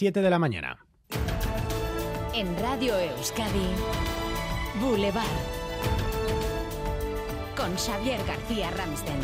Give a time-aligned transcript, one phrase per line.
[0.00, 0.78] 7 de la mañana.
[2.34, 3.68] En Radio Euskadi,
[4.80, 5.26] Boulevard.
[7.54, 9.18] Con Xavier García Ramsten.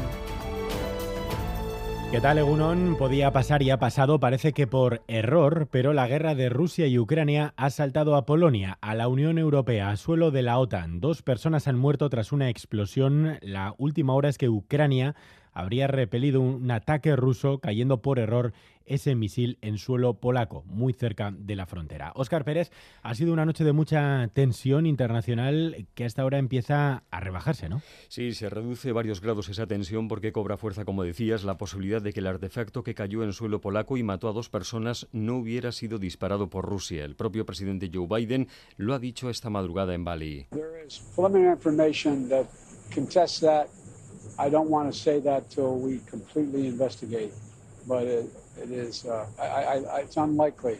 [2.13, 2.97] ¿Qué tal, Egunon?
[2.99, 6.99] Podía pasar y ha pasado, parece que por error, pero la guerra de Rusia y
[6.99, 11.01] Ucrania ha saltado a Polonia, a la Unión Europea, a suelo de la OTAN.
[11.01, 13.39] Dos personas han muerto tras una explosión.
[13.41, 15.15] La última hora es que Ucrania
[15.57, 18.53] habría repelido un ataque ruso cayendo por error
[18.85, 22.13] ese misil en suelo polaco, muy cerca de la frontera.
[22.15, 22.71] Óscar Pérez,
[23.03, 27.83] ha sido una noche de mucha tensión internacional que hasta ahora empieza a rebajarse, ¿no?
[28.09, 32.13] Sí, se reduce varios grados esa tensión porque cobra fuerza, como decías, la posibilidad de
[32.13, 35.73] que el artefacto que cayó en suelo polaco y mató a dos personas no hubiera
[35.73, 37.05] sido disparado por Rusia.
[37.05, 40.47] El propio presidente Joe Biden lo ha dicho esta madrugada en Bali.
[44.39, 47.33] I don't want to say that till we completely investigate,
[47.87, 50.79] but it, it is, uh, I, I, it's unlikely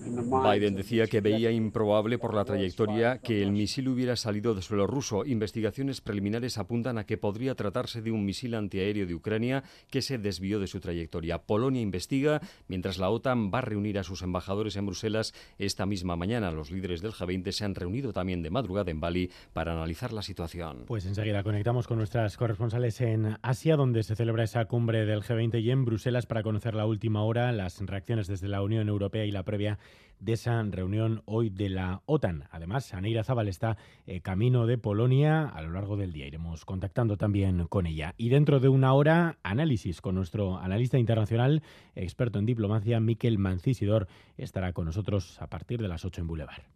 [0.00, 4.86] Biden decía que veía improbable por la trayectoria que el misil hubiera salido de suelo
[4.86, 5.24] ruso.
[5.24, 10.18] Investigaciones preliminares apuntan a que podría tratarse de un misil antiaéreo de Ucrania que se
[10.18, 11.38] desvió de su trayectoria.
[11.42, 16.16] Polonia investiga, mientras la OTAN va a reunir a sus embajadores en Bruselas esta misma
[16.16, 16.50] mañana.
[16.50, 20.22] Los líderes del G20 se han reunido también de madrugada en Bali para analizar la
[20.22, 20.84] situación.
[20.86, 25.60] Pues enseguida conectamos con nuestras corresponsales en Asia, donde se celebra esa cumbre del G20
[25.62, 29.30] y en Bruselas para conocer la última hora, las reacciones desde la Unión Europea y
[29.30, 29.78] la previa
[30.20, 32.44] de esa reunión hoy de la OTAN.
[32.50, 36.26] Además, Aneira Zabal está eh, camino de Polonia a lo largo del día.
[36.26, 38.14] Iremos contactando también con ella.
[38.16, 41.62] Y dentro de una hora, análisis con nuestro analista internacional,
[41.94, 46.75] experto en diplomacia, Miquel Mancisidor, estará con nosotros a partir de las 8 en Boulevard.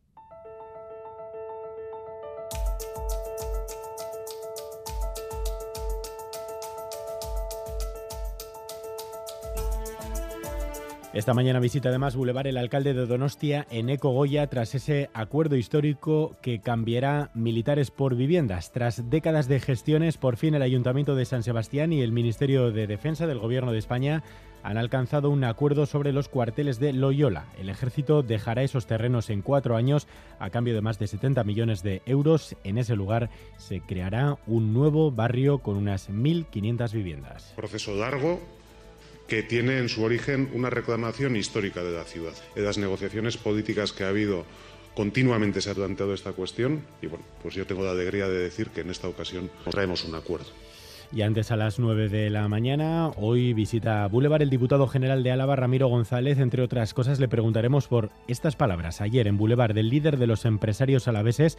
[11.12, 16.36] Esta mañana visita además Boulevard el alcalde de Donostia, Eco Goya, tras ese acuerdo histórico
[16.40, 18.70] que cambiará militares por viviendas.
[18.70, 22.86] Tras décadas de gestiones, por fin el Ayuntamiento de San Sebastián y el Ministerio de
[22.86, 24.22] Defensa del Gobierno de España
[24.62, 27.46] han alcanzado un acuerdo sobre los cuarteles de Loyola.
[27.58, 30.06] El ejército dejará esos terrenos en cuatro años
[30.38, 32.54] a cambio de más de 70 millones de euros.
[32.62, 37.52] En ese lugar se creará un nuevo barrio con unas 1.500 viviendas.
[37.56, 38.38] Proceso largo
[39.30, 42.32] que tiene en su origen una reclamación histórica de la ciudad.
[42.56, 44.44] En las negociaciones políticas que ha habido
[44.96, 48.70] continuamente se ha planteado esta cuestión y bueno, pues yo tengo la alegría de decir
[48.70, 50.48] que en esta ocasión traemos un acuerdo.
[51.12, 55.30] Y antes a las 9 de la mañana, hoy visita Boulevard el diputado general de
[55.30, 56.38] Álava, Ramiro González.
[56.38, 59.00] Entre otras cosas, le preguntaremos por estas palabras.
[59.00, 61.56] Ayer en Boulevard, del líder de los empresarios alaveses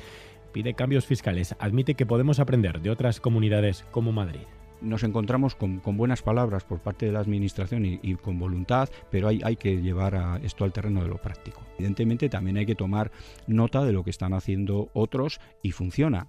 [0.52, 1.56] pide cambios fiscales.
[1.60, 4.42] Admite que podemos aprender de otras comunidades como Madrid
[4.82, 9.42] nos encontramos con, buenas palabras por parte de la Administración y, con voluntad, pero hay,
[9.44, 11.62] hay, que llevar esto al terreno de lo práctico.
[11.78, 13.12] Evidentemente también hay que tomar
[13.48, 16.28] nota de lo que están haciendo otros y funciona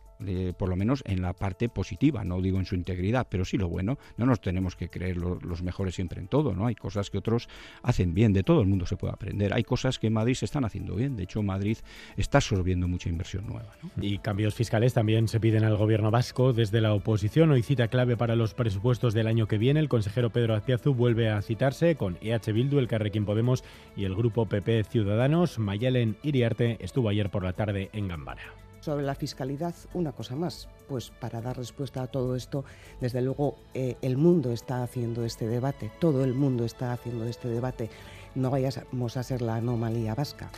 [0.57, 3.69] por lo menos en la parte positiva, no digo en su integridad, pero sí lo
[3.69, 3.99] bueno.
[4.17, 6.67] No nos tenemos que creer los mejores siempre en todo, ¿no?
[6.67, 7.49] Hay cosas que otros
[7.83, 9.53] hacen bien, de todo el mundo se puede aprender.
[9.55, 11.79] Hay cosas que en Madrid se están haciendo bien, de hecho Madrid
[12.17, 13.71] está absorbiendo mucha inversión nueva.
[14.01, 17.51] Y cambios fiscales también se piden al gobierno vasco desde la oposición.
[17.51, 19.81] Hoy cita clave para los presupuestos del año que viene.
[19.81, 23.65] El consejero Pedro Azpiazu vuelve a citarse con EH Bildu, el Carrequín Podemos
[23.97, 25.59] y el grupo PP Ciudadanos.
[25.59, 28.62] Mayalen Iriarte estuvo ayer por la tarde en Gambara.
[28.83, 30.69] Sobre la fiscalidad, una cosa más.
[30.89, 32.65] Pues para dar respuesta a todo esto,
[33.01, 37.47] desde luego eh, el mundo está haciendo este debate, todo el mundo está haciendo este
[37.47, 37.91] debate.
[38.35, 40.51] No vayamos a ser la anomalía vasca.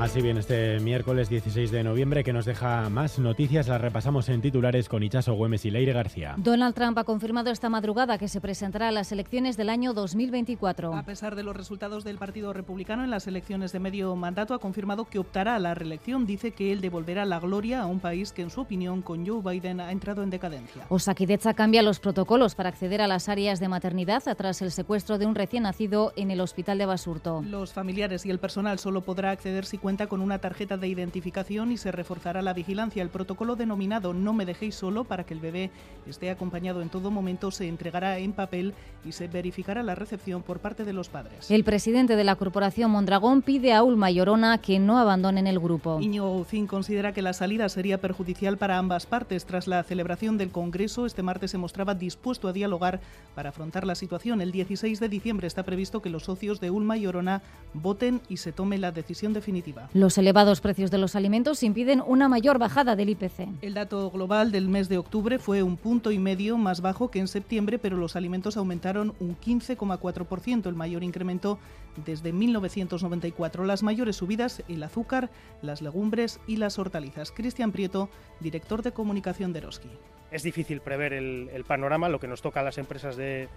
[0.00, 4.40] Así bien, este miércoles 16 de noviembre que nos deja más noticias, las repasamos en
[4.40, 6.36] titulares con Ichaso Güemes y Leire García.
[6.36, 10.94] Donald Trump ha confirmado esta madrugada que se presentará a las elecciones del año 2024.
[10.94, 14.60] A pesar de los resultados del Partido Republicano en las elecciones de medio mandato, ha
[14.60, 16.26] confirmado que optará a la reelección.
[16.26, 19.42] Dice que él devolverá la gloria a un país que, en su opinión, con Joe
[19.42, 20.86] Biden ha entrado en decadencia.
[20.90, 25.26] Osakidecha cambia los protocolos para acceder a las áreas de maternidad tras el secuestro de
[25.26, 27.42] un recién nacido en el hospital de Basurto.
[27.44, 31.72] Los familiares y el personal solo podrá acceder si cuenta con una tarjeta de identificación
[31.72, 33.02] y se reforzará la vigilancia.
[33.02, 35.70] El protocolo denominado No me dejéis solo para que el bebé
[36.06, 40.58] esté acompañado en todo momento se entregará en papel y se verificará la recepción por
[40.58, 41.50] parte de los padres.
[41.50, 45.58] El presidente de la corporación Mondragón pide a Ulma y Orona que no abandonen el
[45.58, 45.98] grupo.
[45.98, 49.46] Guzín considera que la salida sería perjudicial para ambas partes.
[49.46, 53.00] Tras la celebración del Congreso, este martes se mostraba dispuesto a dialogar
[53.34, 54.42] para afrontar la situación.
[54.42, 57.40] El 16 de diciembre está previsto que los socios de Ulma y Orona
[57.72, 59.77] voten y se tome la decisión definitiva.
[59.94, 63.48] Los elevados precios de los alimentos impiden una mayor bajada del IPC.
[63.62, 67.18] El dato global del mes de octubre fue un punto y medio más bajo que
[67.18, 71.58] en septiembre, pero los alimentos aumentaron un 15,4%, el mayor incremento
[72.04, 73.64] desde 1994.
[73.64, 75.30] Las mayores subidas el azúcar,
[75.62, 77.32] las legumbres y las hortalizas.
[77.32, 78.08] Cristian Prieto,
[78.40, 79.90] director de comunicación de Eroski.
[80.30, 83.48] Es difícil prever el, panorama, lo que nos toca a las empresas de,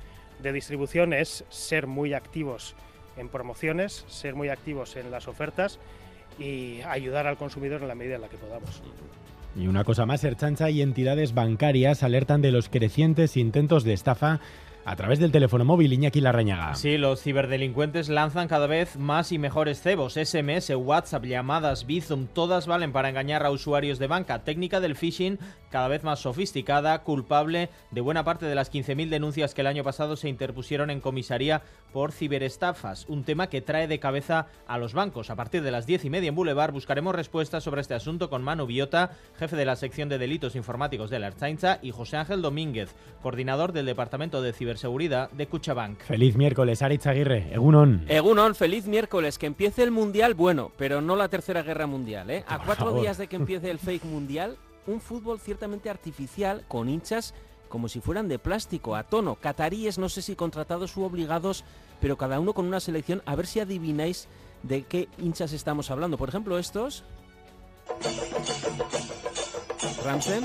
[0.42, 2.76] de distribución es ser muy activos
[3.18, 5.80] en promociones, ser muy activos en las ofertas
[6.39, 8.81] y ayudar al consumidor en la medida en la que podamos.
[9.56, 14.39] Y una cosa más, Erchancha y entidades bancarias alertan de los crecientes intentos de estafa
[14.86, 16.74] a través del teléfono móvil Iñaki Larrañaga.
[16.75, 22.66] Sí, los ciberdelincuentes lanzan cada vez más y mejores cebos, SMS, WhatsApp, llamadas, Bizum, todas
[22.68, 24.44] valen para engañar a usuarios de banca.
[24.44, 25.38] Técnica del phishing
[25.72, 29.84] cada vez más sofisticada, culpable de buena parte de las 15.000 denuncias que el año
[29.84, 31.64] pasado se interpusieron en comisaría
[31.94, 35.30] por ciberestafas, un tema que trae de cabeza a los bancos.
[35.30, 38.44] A partir de las 10 y media en Boulevard buscaremos respuestas sobre este asunto con
[38.44, 42.42] Manu Biota, jefe de la sección de delitos informáticos de la Ertzaintza, y José Ángel
[42.42, 46.02] Domínguez, coordinador del Departamento de Ciberseguridad de Cuchabank.
[46.02, 48.06] Feliz miércoles, Aritz Aguirre, Egunon.
[48.08, 52.44] Egunon, feliz miércoles, que empiece el Mundial, bueno, pero no la Tercera Guerra Mundial, ¿eh?
[52.48, 57.33] A cuatro días de que empiece el fake mundial, un fútbol ciertamente artificial con hinchas
[57.72, 59.36] como si fueran de plástico, a tono.
[59.36, 61.63] Cataríes, no sé si contratados u obligados,
[62.01, 63.24] pero cada uno con una selección.
[63.25, 64.28] A ver si adivináis
[64.62, 66.18] de qué hinchas estamos hablando.
[66.18, 67.04] Por ejemplo, estos.
[70.04, 70.44] Ramsen.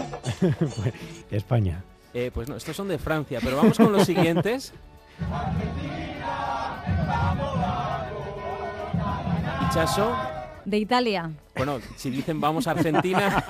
[1.31, 1.85] España.
[2.15, 4.73] Eh, pues no, estos son de Francia, pero vamos con los siguientes.
[9.63, 10.36] Hinchazo
[10.67, 11.31] de Italia.
[11.57, 13.45] Bueno, si dicen vamos a Argentina,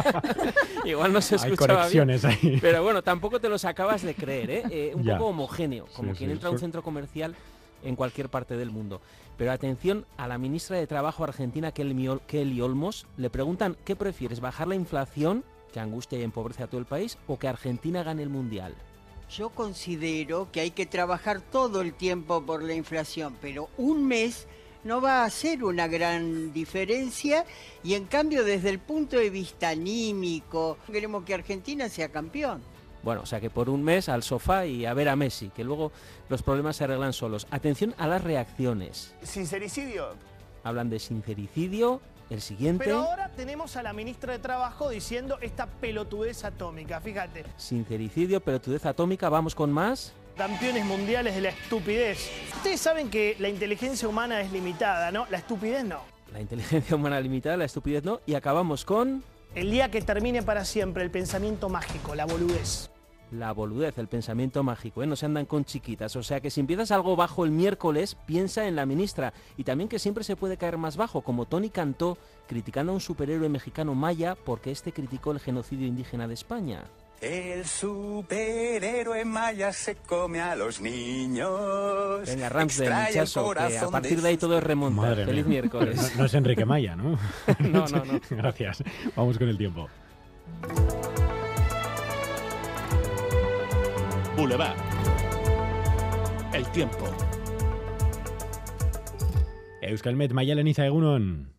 [0.84, 2.10] igual no se escuchaba Hay bien.
[2.10, 2.58] Ahí.
[2.60, 4.62] Pero bueno, tampoco te los acabas de creer, ¿eh?
[4.70, 7.36] eh un poco homogéneo, como quien entra a un centro comercial
[7.84, 9.00] en cualquier parte del mundo.
[9.36, 14.66] Pero atención a la ministra de Trabajo argentina, Kelly Olmos, le preguntan, ¿qué prefieres, bajar
[14.66, 18.28] la inflación, que angustia y empobrece a todo el país, o que Argentina gane el
[18.30, 18.74] Mundial?
[19.30, 24.48] Yo considero que hay que trabajar todo el tiempo por la inflación, pero un mes
[24.84, 27.44] no va a hacer una gran diferencia
[27.82, 32.62] y en cambio desde el punto de vista anímico queremos que Argentina sea campeón.
[33.02, 35.64] Bueno, o sea que por un mes al sofá y a ver a Messi, que
[35.64, 35.90] luego
[36.28, 37.46] los problemas se arreglan solos.
[37.50, 39.14] Atención a las reacciones.
[39.22, 40.08] Sincericidio.
[40.64, 42.00] Hablan de sincericidio.
[42.28, 42.84] El siguiente.
[42.84, 47.44] Pero ahora tenemos a la ministra de Trabajo diciendo esta pelotudez atómica, fíjate.
[47.56, 52.30] Sincericidio, pelotudez atómica, vamos con más campeones mundiales de la estupidez.
[52.56, 55.26] Ustedes saben que la inteligencia humana es limitada, ¿no?
[55.30, 56.00] La estupidez no.
[56.32, 58.20] La inteligencia humana limitada, la estupidez no.
[58.26, 59.24] Y acabamos con...
[59.54, 62.90] El día que termine para siempre el pensamiento mágico, la boludez.
[63.32, 65.06] La boludez, el pensamiento mágico, ¿eh?
[65.06, 66.16] no se andan con chiquitas.
[66.16, 69.32] O sea que si empiezas algo bajo el miércoles, piensa en la ministra.
[69.56, 72.18] Y también que siempre se puede caer más bajo, como Tony cantó
[72.48, 76.84] criticando a un superhéroe mexicano maya porque este criticó el genocidio indígena de España.
[77.20, 82.22] El superhéroe maya se come a los niños.
[82.26, 85.14] Venga, Ramsden, muchacho, que a partir de ahí todo es remonta.
[85.14, 86.16] Feliz miércoles.
[86.16, 87.18] No, es Enrique Maya, ¿no?
[87.58, 88.20] no, no, no.
[88.30, 88.82] Gracias.
[89.14, 89.86] Vamos con el tiempo.
[94.34, 94.76] Boulevard.
[96.54, 97.04] El tiempo.
[99.82, 101.49] Euskalmet, Maya Leniza Egunon.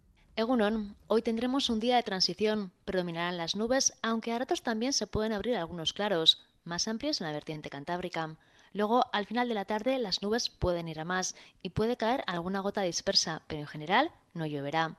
[0.41, 2.71] Egunon, hoy tendremos un día de transición.
[2.83, 7.27] Predominarán las nubes, aunque a ratos también se pueden abrir algunos claros, más amplios en
[7.27, 8.35] la vertiente cantábrica.
[8.73, 12.23] Luego, al final de la tarde, las nubes pueden ir a más y puede caer
[12.25, 14.97] alguna gota dispersa, pero en general no lloverá.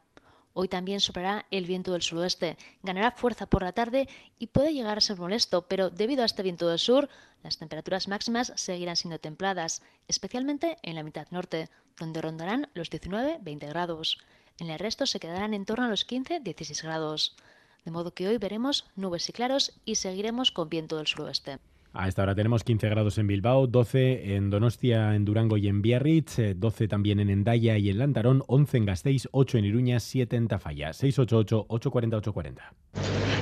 [0.55, 4.09] Hoy también soplará el viento del suroeste, ganará fuerza por la tarde
[4.39, 7.09] y puede llegar a ser molesto, pero debido a este viento del sur,
[7.43, 11.69] las temperaturas máximas seguirán siendo templadas, especialmente en la mitad norte,
[11.99, 14.19] donde rondarán los 19-20 grados.
[14.59, 17.37] En el resto se quedarán en torno a los 15-16 grados.
[17.85, 21.59] De modo que hoy veremos nubes y claros y seguiremos con viento del suroeste.
[21.95, 25.83] A esta hora tenemos 15 grados en Bilbao, 12 en Donostia, en Durango y en
[25.83, 30.01] Biarritz, 12 eh, también en Endaya y en Lantarón, 11 en Gasteiz, 8 en Iruña,
[30.01, 32.61] 7 en Tafalla, 688-840-840.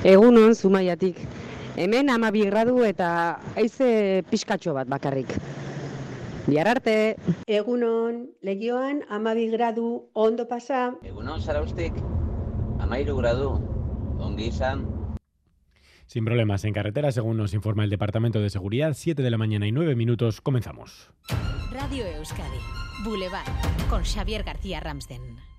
[0.03, 1.17] Egunon, zumaiatik.
[1.77, 5.31] Hemen amabi gradu eta aize pixkatxo bat bakarrik.
[6.51, 7.17] Bihar arte.
[7.47, 10.97] Egunon, legioan amabi gradu ondo pasa.
[11.07, 11.95] Egunon, zaraustik,
[12.83, 13.53] amairu gradu,
[14.19, 14.83] ongi izan.
[16.07, 19.69] Sin problemas en carretera, según nos informa el Departamento de Seguridad, 7 de la mañana
[19.69, 21.13] y 9 minutos, comenzamos.
[21.71, 22.59] Radio Euskadi,
[23.05, 23.47] Boulevard,
[23.89, 25.50] con Xavier García Ramsden.